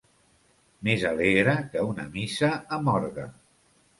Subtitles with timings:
[0.89, 3.27] Més alegre que una missa amb orgue.